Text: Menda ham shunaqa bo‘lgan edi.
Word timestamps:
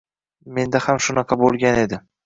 Menda 0.57 0.81
ham 0.87 1.03
shunaqa 1.09 1.41
bo‘lgan 1.45 1.83
edi. 1.89 2.07